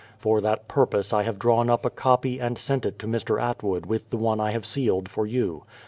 [0.17, 3.39] For that purpose I have drawn up a copy and sent it to Mr.
[3.39, 5.63] Atwood with the one I have sealed for you.